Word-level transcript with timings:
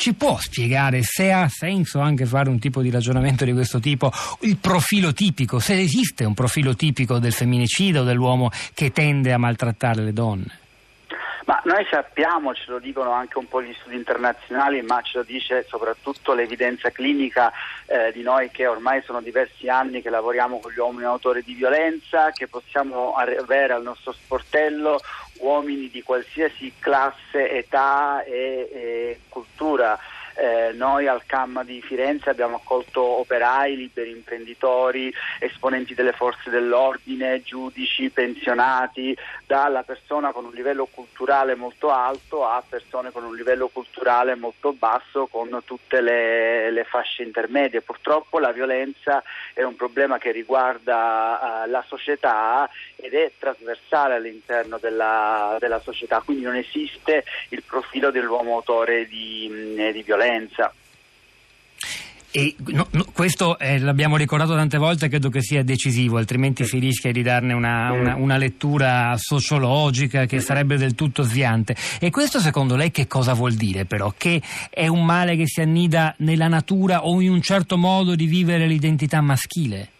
ci 0.00 0.14
può 0.14 0.38
spiegare 0.38 1.02
se 1.02 1.30
ha 1.30 1.46
senso 1.50 2.00
anche 2.00 2.24
fare 2.24 2.48
un 2.48 2.58
tipo 2.58 2.80
di 2.80 2.88
ragionamento 2.88 3.44
di 3.44 3.52
questo 3.52 3.80
tipo, 3.80 4.10
il 4.40 4.56
profilo 4.56 5.12
tipico, 5.12 5.58
se 5.58 5.78
esiste 5.78 6.24
un 6.24 6.32
profilo 6.32 6.74
tipico 6.74 7.18
del 7.18 7.34
femminicidio, 7.34 8.02
dell'uomo 8.02 8.50
che 8.72 8.92
tende 8.92 9.30
a 9.34 9.36
maltrattare 9.36 10.02
le 10.02 10.14
donne? 10.14 10.58
Ma 11.50 11.60
noi 11.64 11.84
sappiamo, 11.90 12.54
ce 12.54 12.70
lo 12.70 12.78
dicono 12.78 13.10
anche 13.10 13.36
un 13.38 13.48
po' 13.48 13.60
gli 13.60 13.74
studi 13.80 13.96
internazionali, 13.96 14.82
ma 14.82 15.02
ce 15.02 15.18
lo 15.18 15.24
dice 15.24 15.66
soprattutto 15.68 16.32
l'evidenza 16.32 16.90
clinica 16.90 17.50
eh, 17.86 18.12
di 18.12 18.22
noi 18.22 18.52
che 18.52 18.68
ormai 18.68 19.02
sono 19.02 19.20
diversi 19.20 19.68
anni 19.68 20.00
che 20.00 20.10
lavoriamo 20.10 20.60
con 20.60 20.70
gli 20.70 20.78
uomini 20.78 21.06
autori 21.06 21.42
di 21.42 21.54
violenza, 21.54 22.30
che 22.30 22.46
possiamo 22.46 23.14
avere 23.14 23.72
al 23.72 23.82
nostro 23.82 24.12
sportello 24.12 25.00
uomini 25.40 25.90
di 25.90 26.04
qualsiasi 26.04 26.72
classe, 26.78 27.50
età 27.50 28.22
e, 28.22 28.70
e 28.72 29.20
cultura. 29.28 29.98
Eh, 30.34 30.72
noi 30.74 31.06
al 31.06 31.24
CAM 31.26 31.64
di 31.64 31.82
Firenze 31.82 32.30
abbiamo 32.30 32.56
accolto 32.56 33.02
operai, 33.02 33.76
liberi 33.76 34.10
imprenditori, 34.10 35.12
esponenti 35.38 35.94
delle 35.94 36.12
forze 36.12 36.50
dell'ordine, 36.50 37.42
giudici, 37.42 38.10
pensionati, 38.10 39.16
dalla 39.46 39.82
persona 39.82 40.32
con 40.32 40.44
un 40.44 40.52
livello 40.52 40.86
culturale 40.86 41.54
molto 41.54 41.90
alto 41.90 42.46
a 42.46 42.62
persone 42.66 43.10
con 43.10 43.24
un 43.24 43.34
livello 43.34 43.68
culturale 43.68 44.34
molto 44.34 44.72
basso 44.72 45.26
con 45.26 45.62
tutte 45.64 46.00
le, 46.00 46.70
le 46.70 46.84
fasce 46.84 47.22
intermedie. 47.22 47.82
Purtroppo 47.82 48.38
la 48.38 48.52
violenza 48.52 49.22
è 49.52 49.62
un 49.62 49.76
problema 49.76 50.18
che 50.18 50.30
riguarda 50.30 51.64
uh, 51.64 51.70
la 51.70 51.84
società 51.86 52.68
ed 52.96 53.14
è 53.14 53.32
trasversale 53.38 54.14
all'interno 54.14 54.78
della, 54.78 55.56
della, 55.58 55.80
società, 55.80 56.20
quindi 56.24 56.44
non 56.44 56.56
esiste 56.56 57.24
il 57.48 57.62
profilo 57.62 58.10
dell'uomo 58.10 58.56
autore 58.56 59.06
di, 59.06 59.48
di 59.92 60.02
violenza. 60.02 60.19
E 62.32 62.54
no, 62.66 62.86
no, 62.92 63.06
questo 63.12 63.58
eh, 63.58 63.80
l'abbiamo 63.80 64.16
ricordato 64.16 64.54
tante 64.54 64.78
volte, 64.78 65.08
credo 65.08 65.30
che 65.30 65.40
sia 65.40 65.64
decisivo, 65.64 66.16
altrimenti 66.16 66.64
si 66.64 66.78
rischia 66.78 67.10
di 67.10 67.22
darne 67.22 67.54
una, 67.54 67.90
una, 67.90 68.14
una, 68.14 68.36
lettura 68.36 69.16
sociologica 69.16 70.26
che 70.26 70.38
sarebbe 70.38 70.76
del 70.76 70.94
tutto 70.94 71.24
sviante. 71.24 71.74
E 72.00 72.10
questo 72.10 72.38
secondo 72.38 72.76
lei 72.76 72.92
che 72.92 73.08
cosa 73.08 73.34
vuol 73.34 73.54
dire 73.54 73.84
però? 73.84 74.12
Che 74.16 74.40
è 74.70 74.86
un 74.86 75.04
male 75.04 75.34
che 75.34 75.48
si 75.48 75.60
annida 75.60 76.14
nella 76.18 76.46
natura 76.46 77.04
o 77.04 77.20
in 77.20 77.30
un 77.30 77.42
certo 77.42 77.76
modo 77.76 78.14
di 78.14 78.26
vivere 78.26 78.66
l'identità 78.66 79.20
maschile? 79.20 79.90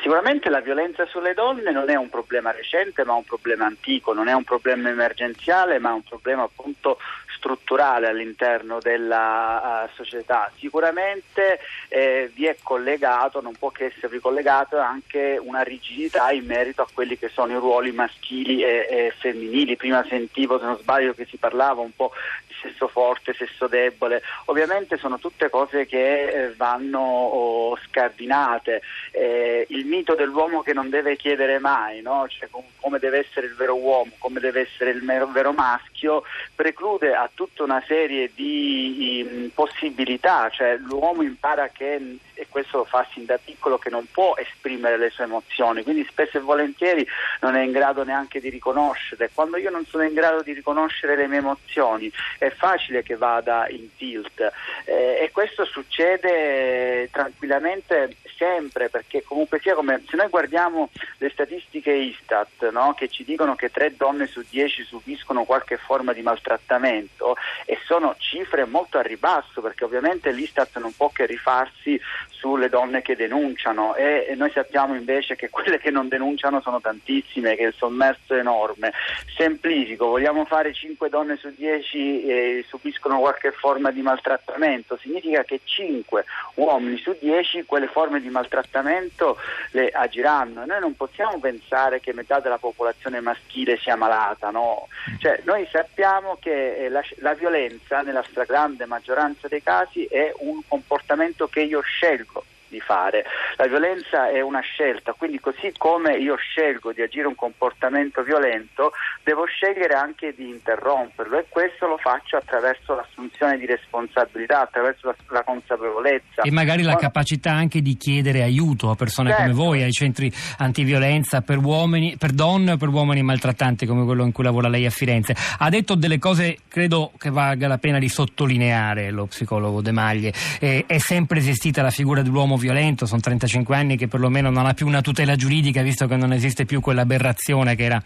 Sicuramente 0.00 0.50
la 0.50 0.60
violenza 0.60 1.06
sulle 1.06 1.34
donne 1.34 1.70
non 1.70 1.90
è 1.90 1.94
un 1.94 2.08
problema 2.08 2.50
recente 2.50 3.04
ma 3.04 3.14
un 3.14 3.24
problema 3.24 3.66
antico, 3.66 4.12
non 4.12 4.26
è 4.26 4.32
un 4.32 4.42
problema 4.42 4.88
emergenziale 4.88 5.78
ma 5.78 5.92
un 5.92 6.02
problema 6.02 6.42
appunto 6.42 6.98
strutturale 7.38 8.08
all'interno 8.08 8.78
della 8.80 9.86
uh, 9.86 9.94
società. 9.94 10.50
Sicuramente 10.58 11.60
eh, 11.88 12.30
vi 12.34 12.46
è 12.46 12.56
collegato, 12.62 13.40
non 13.40 13.54
può 13.56 13.70
che 13.70 13.86
esservi 13.86 14.18
collegato 14.18 14.78
anche 14.78 15.40
una 15.40 15.62
rigidità 15.62 16.30
in 16.32 16.44
merito 16.44 16.82
a 16.82 16.88
quelli 16.92 17.16
che 17.16 17.28
sono 17.28 17.52
i 17.52 17.58
ruoli 17.58 17.92
maschili 17.92 18.62
e, 18.62 18.86
e 18.90 19.14
femminili. 19.16 19.76
Prima 19.76 20.04
sentivo, 20.08 20.58
se 20.58 20.64
non 20.64 20.78
sbaglio, 20.78 21.14
che 21.14 21.26
si 21.26 21.36
parlava 21.36 21.80
un 21.80 21.94
po' 21.94 22.12
sesso 22.60 22.88
forte, 22.88 23.34
sesso 23.34 23.66
debole, 23.66 24.22
ovviamente 24.46 24.96
sono 24.96 25.18
tutte 25.18 25.48
cose 25.50 25.86
che 25.86 26.24
eh, 26.24 26.54
vanno 26.54 26.98
oh, 27.00 27.78
scardinate. 27.86 28.82
Eh, 29.12 29.66
il 29.70 29.86
mito 29.86 30.14
dell'uomo 30.14 30.62
che 30.62 30.72
non 30.72 30.90
deve 30.90 31.16
chiedere 31.16 31.58
mai, 31.58 32.02
no? 32.02 32.26
cioè, 32.28 32.48
com- 32.50 32.64
come 32.80 32.98
deve 32.98 33.26
essere 33.26 33.46
il 33.46 33.54
vero 33.54 33.76
uomo, 33.76 34.12
come 34.18 34.40
deve 34.40 34.62
essere 34.62 34.90
il 34.90 35.02
vero 35.04 35.52
maschio, 35.52 36.24
preclude 36.54 37.14
a 37.14 37.27
tutta 37.34 37.62
una 37.62 37.82
serie 37.86 38.30
di 38.34 39.26
um, 39.30 39.50
possibilità, 39.54 40.48
cioè, 40.50 40.76
l'uomo 40.76 41.22
impara 41.22 41.68
che 41.68 42.18
e 42.38 42.46
questo 42.48 42.78
lo 42.78 42.84
fa 42.84 43.04
sin 43.12 43.24
da 43.24 43.36
piccolo 43.36 43.78
che 43.78 43.90
non 43.90 44.06
può 44.12 44.34
esprimere 44.36 44.96
le 44.96 45.10
sue 45.10 45.24
emozioni, 45.24 45.82
quindi 45.82 46.06
spesso 46.08 46.38
e 46.38 46.40
volentieri 46.40 47.04
non 47.40 47.56
è 47.56 47.62
in 47.62 47.72
grado 47.72 48.04
neanche 48.04 48.38
di 48.38 48.48
riconoscere. 48.48 49.30
Quando 49.34 49.56
io 49.56 49.70
non 49.70 49.84
sono 49.86 50.04
in 50.04 50.14
grado 50.14 50.42
di 50.42 50.52
riconoscere 50.52 51.16
le 51.16 51.26
mie 51.26 51.38
emozioni 51.38 52.10
è 52.38 52.50
facile 52.50 53.02
che 53.02 53.16
vada 53.16 53.68
in 53.68 53.88
tilt 53.96 54.40
eh, 54.84 55.18
e 55.20 55.30
questo 55.32 55.64
succede 55.64 57.08
tranquillamente 57.10 58.16
sempre 58.36 58.88
perché 58.88 59.24
comunque 59.24 59.58
sia 59.58 59.74
come 59.74 60.04
se 60.08 60.16
noi 60.16 60.28
guardiamo 60.28 60.90
le 61.18 61.30
statistiche 61.30 61.90
Istat 61.90 62.70
no, 62.70 62.94
che 62.94 63.08
ci 63.08 63.24
dicono 63.24 63.56
che 63.56 63.70
tre 63.70 63.96
donne 63.96 64.28
su 64.28 64.44
dieci 64.48 64.84
subiscono 64.84 65.42
qualche 65.42 65.76
forma 65.76 66.12
di 66.12 66.22
maltrattamento 66.22 67.17
e 67.64 67.78
sono 67.84 68.14
cifre 68.18 68.64
molto 68.64 68.98
a 68.98 69.02
ribasso 69.02 69.60
perché 69.60 69.84
ovviamente 69.84 70.30
l'Istat 70.30 70.78
non 70.78 70.92
può 70.96 71.10
che 71.10 71.26
rifarsi 71.26 72.00
sulle 72.38 72.68
donne 72.68 73.02
che 73.02 73.16
denunciano 73.16 73.94
e, 73.96 74.34
noi 74.36 74.50
sappiamo 74.52 74.94
invece 74.94 75.34
che 75.34 75.50
quelle 75.50 75.78
che 75.78 75.90
non 75.90 76.08
denunciano 76.08 76.60
sono 76.60 76.80
tantissime, 76.80 77.56
che 77.56 77.64
il 77.64 77.74
sommerso 77.76 78.34
è 78.34 78.38
enorme. 78.38 78.92
Semplifico, 79.36 80.06
vogliamo 80.06 80.44
fare 80.44 80.72
5 80.72 81.08
donne 81.08 81.36
su 81.36 81.52
10 81.54 82.22
eh, 82.24 82.64
subiscono 82.68 83.18
qualche 83.18 83.50
forma 83.52 83.90
di 83.90 84.02
maltrattamento, 84.02 84.96
significa 84.98 85.42
che 85.42 85.60
5 85.64 86.24
uomini 86.54 86.96
su 86.98 87.16
10 87.18 87.64
quelle 87.64 87.88
forme 87.88 88.20
di 88.20 88.28
maltrattamento 88.28 89.36
le 89.72 89.88
agiranno. 89.88 90.64
Noi 90.64 90.80
non 90.80 90.94
possiamo 90.94 91.38
pensare 91.38 92.00
che 92.00 92.12
metà 92.12 92.38
della 92.38 92.58
popolazione 92.58 93.20
maschile 93.20 93.78
sia 93.78 93.96
malata, 93.96 94.50
no? 94.50 94.86
cioè, 95.18 95.40
noi 95.44 95.66
sappiamo 95.70 96.36
che 96.40 96.84
eh, 96.84 96.88
la, 96.88 97.02
la 97.16 97.34
violenza 97.34 98.02
nella 98.02 98.24
stragrande 98.28 98.86
maggioranza 98.86 99.48
dei 99.48 99.62
casi 99.62 100.04
è 100.04 100.32
un 100.38 100.60
comportamento 100.66 101.48
che 101.48 101.60
io 101.60 101.80
scelgo 101.80 102.44
di 102.68 102.80
fare. 102.80 103.24
La 103.56 103.66
violenza 103.66 104.30
è 104.30 104.40
una 104.40 104.60
scelta, 104.60 105.12
quindi 105.12 105.40
così 105.40 105.72
come 105.76 106.16
io 106.16 106.36
scelgo 106.36 106.92
di 106.92 107.02
agire 107.02 107.26
un 107.26 107.34
comportamento 107.34 108.22
violento, 108.22 108.92
devo 109.24 109.44
scegliere 109.46 109.94
anche 109.94 110.34
di 110.36 110.48
interromperlo 110.48 111.38
e 111.38 111.46
questo 111.48 111.86
lo 111.86 111.98
faccio 111.98 112.36
attraverso 112.36 112.94
l'assunzione 112.94 113.58
di 113.58 113.66
responsabilità, 113.66 114.62
attraverso 114.62 115.08
la, 115.08 115.16
la 115.30 115.42
consapevolezza. 115.42 116.42
E 116.42 116.50
magari 116.50 116.82
la 116.82 116.96
capacità 116.96 117.52
anche 117.52 117.80
di 117.80 117.96
chiedere 117.96 118.42
aiuto 118.42 118.90
a 118.90 118.94
persone 118.94 119.30
certo. 119.30 119.42
come 119.44 119.54
voi, 119.54 119.82
ai 119.82 119.92
centri 119.92 120.32
antiviolenza 120.58 121.40
per 121.40 121.58
uomini, 121.58 122.16
per 122.18 122.32
donne 122.32 122.72
o 122.72 122.76
per 122.76 122.88
uomini 122.88 123.22
maltrattanti 123.22 123.86
come 123.86 124.04
quello 124.04 124.24
in 124.24 124.32
cui 124.32 124.44
lavora 124.44 124.68
lei 124.68 124.86
a 124.86 124.90
Firenze. 124.90 125.34
Ha 125.58 125.68
detto 125.70 125.94
delle 125.94 126.18
cose, 126.18 126.58
credo 126.68 127.12
che 127.18 127.30
valga 127.30 127.68
la 127.68 127.78
pena 127.78 127.98
di 127.98 128.08
sottolineare 128.08 129.10
lo 129.10 129.26
psicologo 129.26 129.80
De 129.80 129.92
Maglie. 129.92 130.32
Eh, 130.60 130.84
è 130.86 130.98
sempre 130.98 131.38
esistita 131.38 131.82
la 131.82 131.90
figura 131.90 132.22
dell'uomo 132.22 132.56
violento, 132.58 133.06
sono 133.06 133.20
35 133.20 133.74
anni 133.74 133.96
che 133.96 134.08
perlomeno 134.08 134.50
non 134.50 134.66
ha 134.66 134.74
più 134.74 134.86
una 134.86 135.00
tutela 135.00 135.36
giuridica 135.36 135.82
visto 135.82 136.06
che 136.06 136.16
non 136.16 136.32
esiste 136.32 136.64
più 136.64 136.80
quell'aberrazione 136.80 137.74
che 137.74 137.84
era 137.84 138.02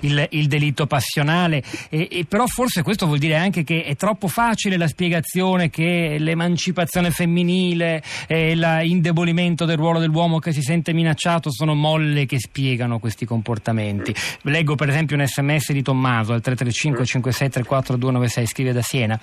il, 0.00 0.26
il 0.30 0.46
delitto 0.46 0.86
passionale, 0.86 1.62
e, 1.88 2.08
e 2.10 2.24
però 2.26 2.46
forse 2.46 2.82
questo 2.82 3.06
vuol 3.06 3.18
dire 3.18 3.36
anche 3.36 3.64
che 3.64 3.84
è 3.84 3.96
troppo 3.96 4.28
facile 4.28 4.76
la 4.76 4.86
spiegazione 4.86 5.70
che 5.70 6.16
l'emancipazione 6.18 7.10
femminile 7.10 8.02
e 8.26 8.54
l'indebolimento 8.54 9.64
del 9.64 9.76
ruolo 9.76 9.98
dell'uomo 9.98 10.38
che 10.38 10.52
si 10.52 10.62
sente 10.62 10.92
minacciato 10.92 11.50
sono 11.50 11.74
molle 11.74 12.26
che 12.26 12.38
spiegano 12.38 12.98
questi 12.98 13.24
comportamenti. 13.24 14.14
Leggo 14.42 14.74
per 14.74 14.88
esempio 14.88 15.16
un 15.16 15.26
sms 15.26 15.72
di 15.72 15.82
Tommaso 15.82 16.32
al 16.32 16.40
335 16.40 17.04
5634 17.04 17.96
296 17.96 18.46
scrive 18.46 18.72
da 18.72 18.82
Siena. 18.82 19.18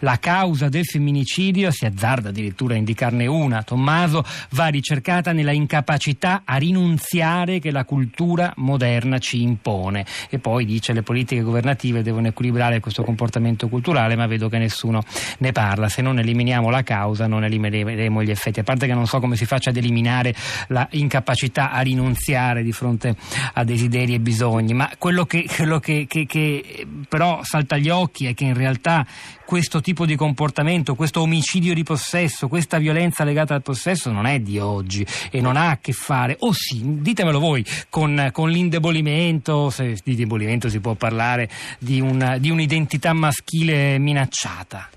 La 0.00 0.18
causa 0.18 0.68
del 0.68 0.84
femminicidio 0.84 1.70
si 1.70 1.86
azzarda 1.86 2.28
addirittura 2.28 2.74
a 2.74 2.78
indicarne 2.78 3.26
una. 3.26 3.62
Tommaso 3.62 4.24
va 4.50 4.66
ricercata 4.66 5.32
nella 5.32 5.52
incapacità 5.52 6.42
a 6.44 6.56
rinunziare 6.56 7.58
che 7.58 7.70
la 7.70 7.84
cultura 7.84 8.52
moderna 8.56 9.18
ci 9.18 9.42
impone. 9.42 10.04
E 10.28 10.38
poi 10.38 10.64
dice 10.64 10.92
le 10.92 11.02
politiche 11.02 11.42
governative 11.42 12.02
devono 12.02 12.28
equilibrare 12.28 12.80
questo 12.80 13.02
comportamento 13.02 13.68
culturale, 13.68 14.16
ma 14.16 14.26
vedo 14.26 14.48
che 14.48 14.58
nessuno 14.58 15.02
ne 15.38 15.52
parla. 15.52 15.88
Se 15.88 16.02
non 16.02 16.18
eliminiamo 16.18 16.70
la 16.70 16.82
causa 16.82 17.26
non 17.26 17.44
elimineremo 17.44 18.22
gli 18.22 18.30
effetti. 18.30 18.60
A 18.60 18.64
parte 18.64 18.86
che 18.86 18.94
non 18.94 19.06
so 19.06 19.20
come 19.20 19.36
si 19.36 19.46
faccia 19.46 19.70
ad 19.70 19.76
eliminare 19.76 20.34
la 20.68 20.86
incapacità 20.92 21.70
a 21.70 21.80
rinunziare 21.80 22.62
di 22.62 22.72
fronte 22.72 23.14
a 23.54 23.64
desideri 23.64 24.14
e 24.14 24.20
bisogni, 24.20 24.74
ma 24.74 24.90
quello 24.98 25.24
che, 25.24 25.46
quello 25.54 25.78
che, 25.78 26.06
che, 26.08 26.26
che 26.26 26.86
però 27.08 27.40
salta 27.42 27.76
agli 27.76 27.88
occhi 27.88 28.26
è 28.26 28.34
che 28.34 28.44
in 28.44 28.54
realtà 28.54 29.06
questo 29.46 29.80
tipo 29.80 30.04
di 30.04 30.16
comportamento, 30.16 30.94
questo 30.94 31.20
omicidio 31.20 31.72
di 31.72 31.84
possesso, 31.84 32.48
questa 32.48 32.78
violenza 32.78 33.24
legata 33.24 33.54
al 33.54 33.62
possesso 33.62 34.10
non 34.10 34.26
è 34.26 34.40
di 34.40 34.58
oggi 34.58 35.06
e 35.30 35.40
non 35.40 35.56
ha 35.56 35.70
a 35.70 35.78
che 35.78 35.92
fare, 35.92 36.36
o 36.40 36.52
sì, 36.52 36.82
ditemelo 37.00 37.38
voi, 37.38 37.64
con, 37.88 38.30
con 38.32 38.50
l'indebolimento, 38.50 39.70
se 39.70 39.96
di 40.04 40.12
indebolimento 40.12 40.68
si 40.68 40.80
può 40.80 40.94
parlare, 40.94 41.48
di, 41.78 42.00
una, 42.00 42.38
di 42.38 42.50
un'identità 42.50 43.12
maschile 43.12 43.98
minacciata. 43.98 44.90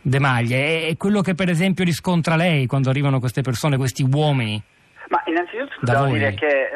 De 0.00 0.18
Maglie, 0.20 0.86
è 0.86 0.96
quello 0.96 1.20
che 1.20 1.34
per 1.34 1.50
esempio 1.50 1.84
riscontra 1.84 2.36
lei 2.36 2.66
quando 2.66 2.88
arrivano 2.88 3.18
queste 3.18 3.42
persone, 3.42 3.76
questi 3.76 4.06
uomini? 4.08 4.62
Ma 5.08 5.22
innanzitutto 5.26 5.78
devo 5.80 6.06
dire 6.06 6.34
che 6.34 6.70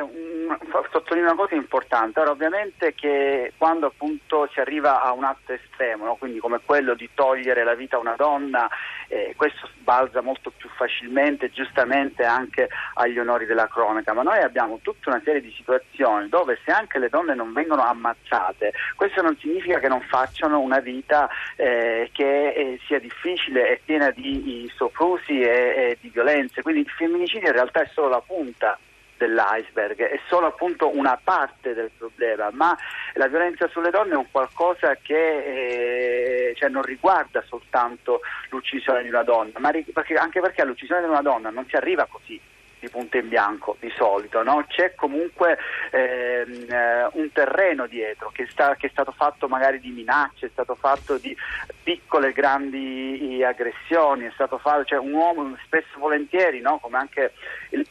sottolineo 0.91 1.33
una 1.33 1.41
cosa 1.41 1.55
importante, 1.55 2.21
Ora, 2.21 2.31
ovviamente 2.31 2.95
che 2.95 3.53
quando 3.57 3.87
appunto 3.87 4.49
si 4.53 4.61
arriva 4.61 5.03
a 5.03 5.13
un 5.13 5.25
atto 5.25 5.53
estremo, 5.53 6.05
no? 6.05 6.15
quindi 6.17 6.39
come 6.39 6.61
quello 6.65 6.95
di 6.95 7.09
togliere 7.15 7.65
la 7.65 7.75
vita 7.75 7.97
a 7.97 8.01
una 8.01 8.15
donna, 8.17 8.69
eh, 9.09 9.35
questo 9.37 9.69
balza 9.79 10.21
molto 10.21 10.53
più 10.57 10.69
facilmente, 10.71 11.51
giustamente 11.51 12.25
anche 12.25 12.69
agli 12.95 13.19
onori 13.19 13.47
della 13.47 13.69
cronaca, 13.69 14.13
ma 14.13 14.23
noi 14.23 14.39
abbiamo 14.39 14.79
tutta 14.83 15.11
una 15.11 15.21
serie 15.25 15.41
di 15.41 15.53
situazioni 15.57 16.29
dove 16.29 16.59
se 16.65 16.71
anche 16.71 16.99
le 16.99 17.09
donne 17.09 17.35
non 17.35 17.53
vengono 17.53 17.83
ammazzate, 17.83 18.73
questo 18.95 19.23
non 19.23 19.37
significa 19.39 19.79
che 19.79 19.89
non 19.89 20.01
facciano 20.03 20.61
una 20.61 20.81
vita 20.81 21.29
eh, 21.57 22.11
che 22.13 22.49
eh, 22.49 22.81
sia 22.87 22.99
difficile 22.99 23.71
e 23.71 23.81
piena 23.85 24.11
di 24.11 24.71
soprusi 24.75 25.41
e, 25.41 25.49
e 25.49 25.99
di 26.01 26.09
violenze, 26.09 26.63
quindi 26.63 26.83
il 26.83 26.91
femminicidio 26.91 27.49
in 27.49 27.55
realtà 27.55 27.83
è 27.83 27.91
solo 27.93 28.09
la 28.09 28.23
punta 28.25 28.79
dell'iceberg, 29.21 30.01
è 30.01 30.19
solo 30.29 30.47
appunto 30.47 30.97
una 30.97 31.21
parte 31.23 31.75
del 31.75 31.91
problema, 31.97 32.49
ma 32.53 32.75
la 33.15 33.27
violenza 33.27 33.69
sulle 33.69 33.91
donne 33.91 34.15
è 34.15 34.17
un 34.17 34.31
qualcosa 34.31 34.97
che 34.97 36.49
eh, 36.49 36.55
cioè 36.57 36.71
non 36.71 36.83
riguarda 36.83 37.45
soltanto 37.47 38.21
l'uccisione 38.49 39.03
di 39.03 39.09
una 39.11 39.23
donna, 39.23 39.53
perché, 39.93 40.15
anche 40.15 40.41
perché 40.41 40.63
all'uccisione 40.63 41.03
di 41.03 41.09
una 41.09 41.21
donna 41.21 41.51
non 41.51 41.67
si 41.69 41.77
arriva 41.77 42.07
così 42.11 42.41
di 42.79 42.89
punto 42.89 43.19
in 43.19 43.29
bianco 43.29 43.77
di 43.79 43.93
solito, 43.95 44.43
no? 44.43 44.65
c'è 44.67 44.95
comunque 44.95 45.59
ehm, 45.91 46.65
eh, 46.71 47.09
un 47.13 47.31
terreno 47.31 47.87
dietro 47.87 48.31
che, 48.33 48.47
sta, 48.51 48.75
che, 48.77 48.87
è 48.87 48.91
stato 48.91 49.13
fatto 49.13 49.49
magari 49.49 49.81
di 49.81 49.91
minacce, 49.91 50.47
è 50.47 50.51
stato 50.51 50.75
fatto 50.75 51.19
di 51.19 51.37
piccole 51.83 52.29
e 52.29 52.33
grandi 52.33 53.45
aggressioni, 53.45 54.25
è 54.25 54.31
stato 54.33 54.57
fatto, 54.57 54.85
cioè 54.85 54.99
un 54.99 55.13
uomo 55.13 55.55
spesso 55.63 55.99
volentieri, 55.99 56.63
no? 56.63 56.79
come 56.79 56.97
anche 56.97 57.33
il 57.73 57.87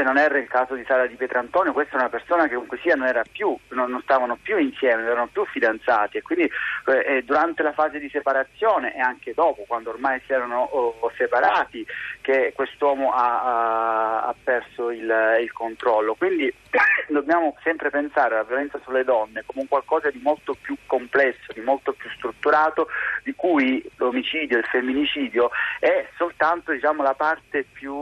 se 0.00 0.02
non 0.02 0.16
erro 0.16 0.38
il 0.38 0.48
caso 0.48 0.74
di 0.74 0.84
Sara 0.86 1.06
di 1.06 1.14
Pietrantonio, 1.14 1.74
questa 1.74 1.96
è 1.96 2.00
una 2.00 2.08
persona 2.08 2.44
che 2.44 2.54
comunque 2.54 2.78
sia 2.78 2.94
non 2.94 3.06
era 3.06 3.22
più, 3.30 3.54
non, 3.68 3.90
non 3.90 4.00
stavano 4.00 4.38
più 4.40 4.56
insieme, 4.56 5.02
non 5.02 5.10
erano 5.10 5.28
più 5.30 5.44
fidanzati 5.44 6.16
e 6.16 6.22
quindi 6.22 6.50
eh, 6.86 7.22
durante 7.22 7.62
la 7.62 7.74
fase 7.74 7.98
di 7.98 8.08
separazione 8.08 8.94
e 8.96 9.00
anche 9.00 9.34
dopo, 9.34 9.64
quando 9.66 9.90
ormai 9.90 10.18
si 10.24 10.32
erano 10.32 10.62
oh, 10.62 11.12
separati, 11.16 11.86
che 12.22 12.52
quest'uomo 12.54 13.12
ha, 13.12 14.22
ha, 14.22 14.34
perso 14.42 14.90
il, 14.90 15.12
il, 15.40 15.52
controllo. 15.52 16.14
Quindi 16.14 16.52
dobbiamo 17.08 17.54
sempre 17.62 17.90
pensare 17.90 18.34
alla 18.34 18.44
violenza 18.44 18.80
sulle 18.82 19.04
donne 19.04 19.42
come 19.44 19.60
un 19.62 19.68
qualcosa 19.68 20.08
di 20.10 20.20
molto 20.22 20.56
più 20.58 20.76
complesso, 20.86 21.52
di 21.52 21.60
molto 21.60 21.92
più 21.92 22.08
strutturato, 22.16 22.88
di 23.22 23.34
cui 23.34 23.84
l'omicidio 23.96 24.56
il 24.56 24.64
femminicidio 24.64 25.50
è 25.78 26.06
soltanto 26.16 26.72
diciamo, 26.72 27.02
la 27.02 27.14
parte 27.14 27.66
più 27.70 27.94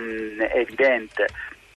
um, 0.00 0.42
evidente. 0.54 1.26